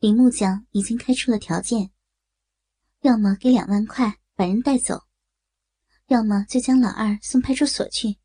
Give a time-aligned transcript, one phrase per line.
[0.00, 1.90] 李木匠已经开出了条件，
[3.00, 5.02] 要么给两万块把人带走，
[6.06, 8.16] 要么就将老二送派出所去。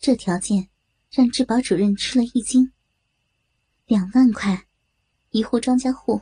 [0.00, 0.68] 这条件
[1.08, 2.72] 让质保主任吃了一惊。
[3.86, 4.66] 两万块，
[5.30, 6.20] 一户庄稼户，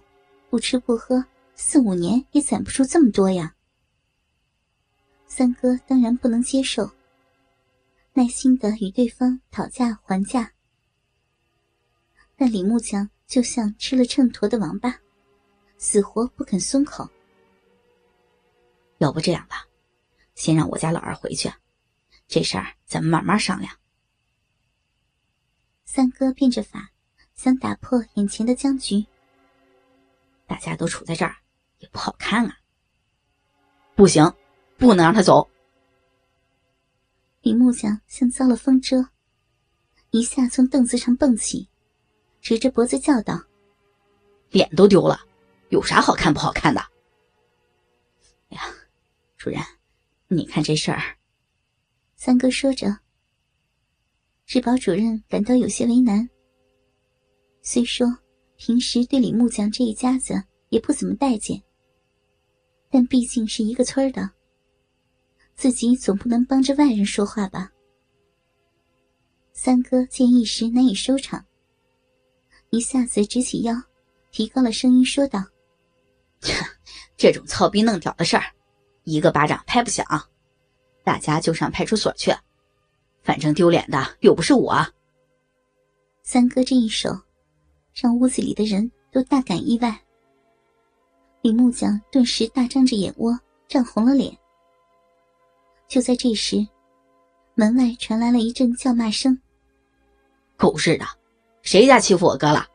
[0.50, 1.24] 不吃不喝
[1.54, 3.56] 四五年也攒不出这么多呀。
[5.26, 6.90] 三哥当然不能接受，
[8.12, 10.52] 耐心的与对方讨价还价，
[12.36, 13.08] 但李木匠。
[13.30, 14.92] 就像吃了秤砣的王八，
[15.78, 17.08] 死活不肯松口。
[18.98, 19.64] 要不这样吧，
[20.34, 21.48] 先让我家老二回去，
[22.26, 23.72] 这事儿咱们慢慢商量。
[25.84, 26.90] 三哥变着法
[27.36, 29.06] 想打破眼前的僵局。
[30.48, 31.36] 大家都处在这儿，
[31.78, 32.58] 也不好看啊。
[33.94, 34.24] 不行，
[34.76, 35.48] 不能让他走。
[37.42, 39.08] 李木匠像遭了风蛰，
[40.10, 41.69] 一下从凳子上蹦起。
[42.40, 43.40] 直着脖子叫道
[44.50, 45.20] ：“脸都丢了，
[45.68, 46.80] 有啥好看不好看的？”
[48.50, 48.62] 哎呀，
[49.36, 49.60] 主任，
[50.28, 51.16] 你看这事儿。
[52.16, 52.98] 三哥说着，
[54.46, 56.28] 质保主任感到有些为难。
[57.62, 58.06] 虽说
[58.56, 61.62] 平时对李木匠这一家子也不怎么待见，
[62.90, 64.30] 但毕竟是一个村的，
[65.54, 67.70] 自己总不能帮着外人说话吧？
[69.52, 71.44] 三哥见一时难以收场。
[72.70, 73.74] 一下子直起腰，
[74.30, 75.44] 提高了声音说道
[77.18, 78.44] ：“这种操逼弄屌的事儿，
[79.02, 80.06] 一个巴掌拍不响，
[81.02, 82.32] 大家就上派出所去，
[83.22, 84.86] 反正丢脸的又不是我。”
[86.22, 87.10] 三哥这一手，
[87.92, 90.00] 让屋子里的人都大感意外。
[91.42, 94.32] 李木匠顿时大张着眼窝，涨红了脸。
[95.88, 96.64] 就在这时，
[97.54, 99.36] 门外传来了一阵叫骂声
[100.56, 101.04] ：“狗日的！”
[101.62, 102.66] 谁家欺负我哥了？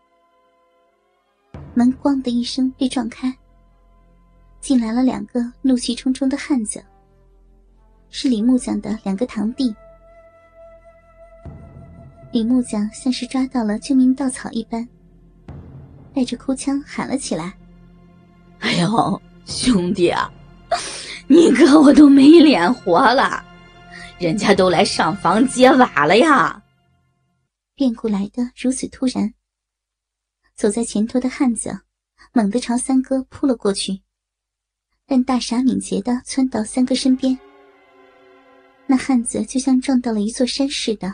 [1.73, 3.33] 门“咣”的一声被撞开，
[4.61, 6.83] 进来了两个怒气冲冲的汉子，
[8.09, 9.75] 是李木匠的两个堂弟。
[12.31, 14.87] 李木匠像是抓到了救命稻草一般，
[16.13, 17.53] 带着哭腔喊了起来
[18.59, 20.31] ：“哎呦，兄弟啊，
[21.27, 23.43] 你哥我都没脸活了，
[24.17, 26.61] 人家都来上房揭瓦了呀！”
[27.75, 29.33] 变故来的如此突然，
[30.55, 31.81] 走在前头的汉子
[32.31, 34.01] 猛地朝三哥扑了过去，
[35.05, 37.37] 但大傻敏捷的窜到三哥身边。
[38.87, 41.13] 那汉子就像撞到了一座山似的，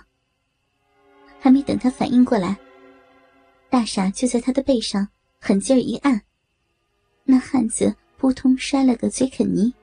[1.39, 2.55] 还没等他反应过来，
[3.67, 5.07] 大傻就在他的背上
[5.39, 6.21] 狠劲儿一按，
[7.23, 9.73] 那汉子扑通摔了个嘴啃泥。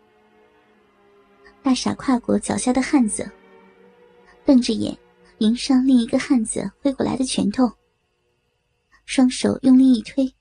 [1.61, 3.29] 大傻跨过脚下的汉子，
[4.45, 4.97] 瞪着眼。
[5.39, 7.71] 迎上另一个汉子挥过来的拳头，
[9.05, 10.35] 双手用力一推，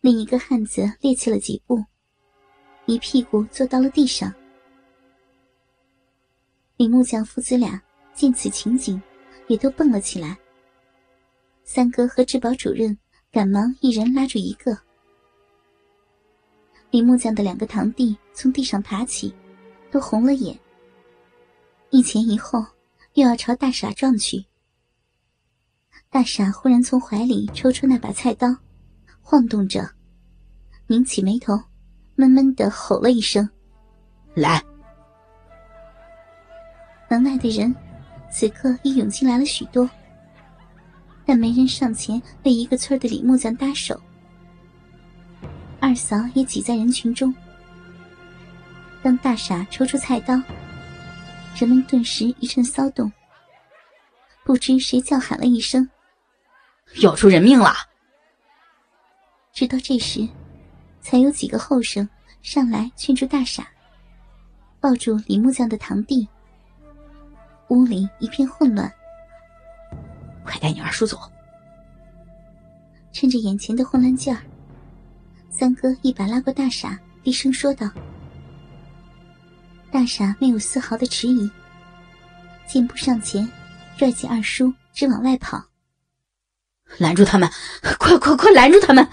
[0.00, 1.84] 另一个汉子趔趄了几步，
[2.86, 4.32] 一屁股坐到了地上。
[6.78, 7.78] 李木匠父子俩
[8.14, 9.00] 见此情景，
[9.48, 10.38] 也都蹦了起来。
[11.62, 12.96] 三哥和质保主任
[13.30, 14.74] 赶忙一人拉住一个。
[16.90, 19.34] 李木匠的两个堂弟从地上爬起，
[19.90, 20.58] 都红了眼，
[21.90, 22.64] 一前一后。
[23.18, 24.46] 又要朝大傻撞去，
[26.08, 28.46] 大傻忽然从怀里抽出那把菜刀，
[29.20, 29.90] 晃动着，
[30.86, 31.60] 拧起眉头，
[32.14, 33.50] 闷闷的吼了一声
[34.34, 34.62] ：“来！”
[37.10, 37.74] 门外的人
[38.30, 39.90] 此刻已涌进来了许多，
[41.26, 44.00] 但没人上前为一个村的李木匠搭手。
[45.80, 47.34] 二嫂也挤在人群中。
[49.02, 50.40] 当大傻抽出菜刀。
[51.56, 53.12] 人们顿时一阵骚动，
[54.44, 55.88] 不知谁叫喊了一声
[57.02, 57.74] ：“要出人命了！”
[59.52, 60.28] 直到这时，
[61.00, 62.08] 才有几个后生
[62.42, 63.66] 上来劝住大傻，
[64.78, 66.28] 抱住李木匠的堂弟。
[67.68, 68.90] 屋里一片混乱，
[70.44, 71.18] 快带你二叔走！
[73.12, 74.40] 趁着眼前的混乱劲儿，
[75.50, 77.90] 三哥一把拉过大傻，低声说道。
[79.90, 81.50] 大傻没有丝毫的迟疑，
[82.66, 83.48] 箭步上前，
[83.96, 85.64] 拽起二叔，直往外跑。
[86.98, 87.48] 拦住他们！
[87.98, 89.06] 快快快，拦住他们！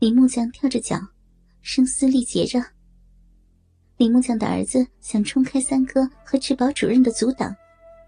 [0.00, 1.00] 李木匠跳着脚，
[1.62, 2.62] 声嘶力竭着。
[3.96, 7.54] 李木匠的儿子想冲开三哥和治保主任的阻挡，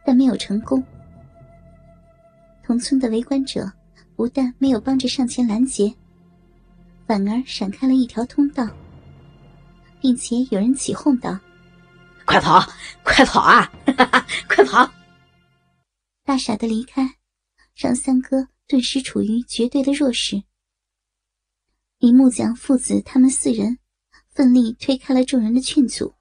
[0.05, 0.83] 但没有成功。
[2.65, 3.71] 同村的围观者
[4.17, 5.95] 不但没有帮着上前拦截，
[7.07, 8.69] 反而闪开了一条通道，
[10.01, 11.39] 并且有人起哄道。
[12.29, 12.61] 快跑！
[13.03, 13.73] 快跑啊！
[14.47, 14.87] 快跑！
[16.27, 17.17] 大傻的离开，
[17.75, 20.43] 让三哥顿时处于绝对的弱势。
[21.97, 23.79] 李木匠父子他们四人
[24.29, 26.13] 奋力推开了众人的劝阻，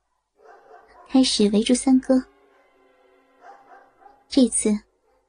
[1.09, 2.23] 开始围住三哥。
[4.29, 4.79] 这次，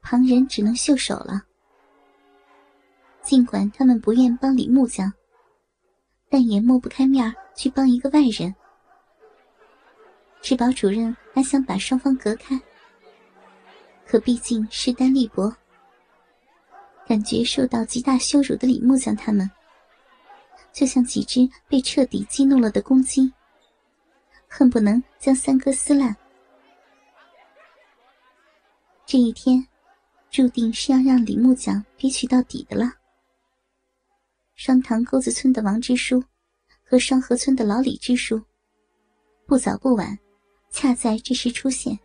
[0.01, 1.43] 旁人只能袖手了。
[3.21, 5.13] 尽管他们不愿帮李木匠，
[6.31, 8.55] 但也抹不开面去帮一个外人。
[10.41, 12.59] 治保主任还想把双方隔开，
[14.07, 15.55] 可毕竟势单力薄。
[17.07, 19.51] 感觉受到极大羞辱的李木匠他们，
[20.73, 23.33] 就像几只被彻底激怒了的公鸡，
[24.47, 26.15] 恨不能将三哥撕烂。
[29.07, 29.67] 这一天，
[30.31, 32.93] 注定是要让李木匠憋屈到底的了。
[34.55, 36.23] 双塘沟子村的王支书
[36.85, 38.43] 和双河村的老李支书，
[39.47, 40.19] 不早不晚，
[40.71, 41.99] 恰在这时出现。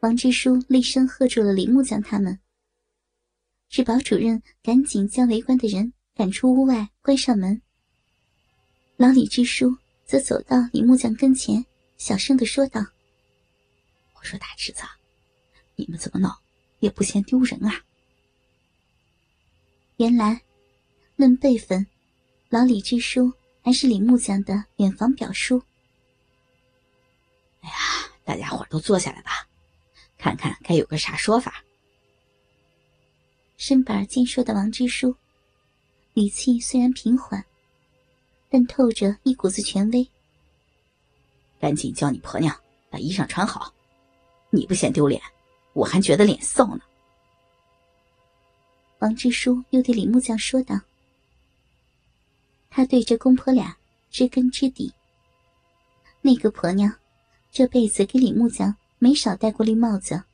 [0.00, 2.38] 王支书厉声喝住了李木匠他们。
[3.68, 7.62] 治保主任赶紧将围观的人赶出屋外，关上门。
[8.96, 11.64] 老李支书则走到李木匠跟前，
[11.96, 12.84] 小声的说道
[14.14, 14.82] ：“我说大侄子。”
[15.74, 16.38] 你们怎么闹，
[16.80, 17.82] 也不嫌丢人啊！
[19.96, 20.42] 原来，
[21.16, 21.86] 论辈分，
[22.50, 23.32] 老李支书
[23.62, 25.62] 还是李木匠的远房表叔。
[27.62, 27.74] 哎呀，
[28.24, 29.48] 大家伙都坐下来吧，
[30.18, 31.64] 看看该有个啥说法。
[33.56, 35.16] 身板健硕的王支书，
[36.14, 37.44] 语气虽然平缓，
[38.50, 40.08] 但透着一股子权威。
[41.60, 42.54] 赶紧叫你婆娘
[42.90, 43.72] 把衣裳穿好，
[44.50, 45.22] 你不嫌丢脸？
[45.74, 46.82] 我还觉得脸臊呢。
[48.98, 50.78] 王支书又对李木匠说道
[52.68, 53.76] ：“他对这公婆俩
[54.10, 54.92] 知根知底。
[56.20, 56.94] 那个婆娘
[57.52, 60.24] 这辈子给李木匠没少戴过绿帽子，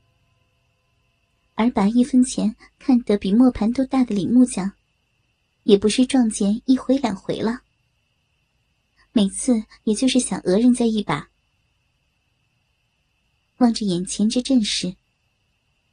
[1.54, 4.72] 而把一分钱看得比磨盘都大的李木匠，
[5.64, 7.62] 也不是撞见一回两回了。
[9.12, 11.28] 每次也就是想讹人家一把。
[13.56, 14.94] 望着眼前这阵势。”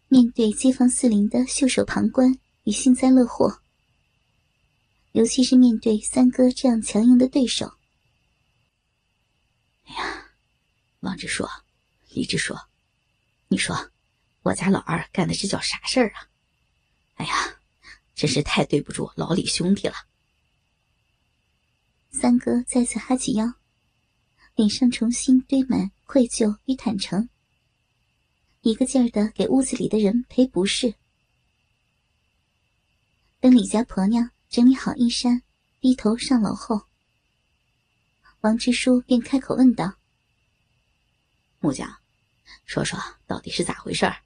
[0.07, 3.59] 面对街坊四邻的袖手旁观与幸灾乐祸，
[5.13, 7.73] 尤其是面对三哥这样强硬的对手，
[9.85, 10.24] 哎呀，
[11.05, 11.47] 王支书、
[12.09, 12.59] 李支说，
[13.47, 13.91] 你说
[14.41, 16.27] 我家老二干的这叫啥事儿啊？
[17.13, 17.59] 哎呀，
[18.15, 19.93] 真是太对不住老李兄弟了。
[22.09, 23.53] 三哥再次哈起腰，
[24.55, 27.29] 脸上重新堆满愧疚与坦诚。
[28.61, 30.95] 一个劲儿的给屋子里的人赔不是。
[33.39, 35.43] 等李家婆娘整理好衣衫，
[35.79, 36.81] 低头上楼后，
[38.41, 39.93] 王支书便开口问道
[41.65, 41.97] ：“木匠，
[42.67, 44.21] 说说到底是咋回事儿？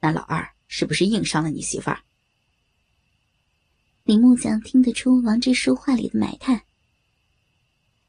[0.00, 2.02] 那老二是不是硬伤了你媳妇儿？”
[4.04, 6.64] 李木匠听得出王支书话里的埋汰，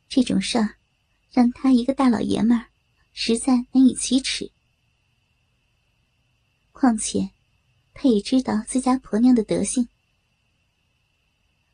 [0.08, 0.76] 这种事儿
[1.34, 2.68] 让他一个大老爷们儿
[3.12, 4.50] 实在难以启齿。
[6.72, 7.32] 况且，
[7.94, 9.90] 他也知道自家婆娘的德行。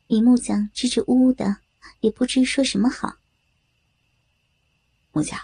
[0.08, 1.58] 李木匠支支吾吾的，
[2.00, 3.18] 也不知说什么好。
[5.12, 5.38] 木匠，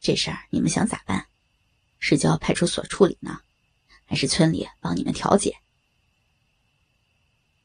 [0.00, 1.26] 这事儿你们想咋办？
[1.98, 3.40] 是交派出所处理呢，
[4.06, 5.58] 还是村里帮你们调解？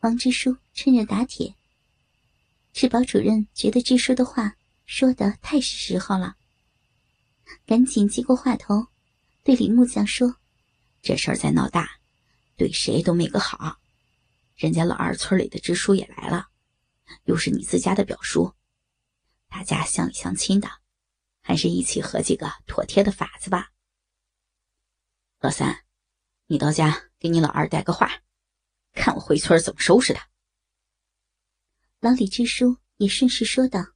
[0.02, 1.56] 王支书趁热打铁。
[2.74, 6.36] 治保主任觉得支书的话说的太是时候了，
[7.66, 8.88] 赶紧接过话头，
[9.44, 10.36] 对李木匠说。
[11.02, 12.00] 这事儿再闹大，
[12.58, 13.78] 对谁都没个好。
[14.56, 16.50] 人家老二村里的支书也来了，
[17.24, 18.54] 又是你自家的表叔，
[19.48, 20.70] 大家乡里乡亲的，
[21.48, 23.72] 还是一起合计个妥帖的法子吧。
[25.40, 25.86] 老三，
[26.48, 28.24] 你到家给你老二带个话，
[28.94, 30.28] 看我回村怎么收拾他。
[32.00, 33.95] 老李支书也顺势说道。